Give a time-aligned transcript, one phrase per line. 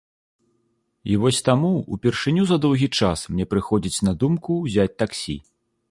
[1.11, 5.37] І вось таму ўпершыню за доўгі час мне прыходзіць на думку ўзяць таксі.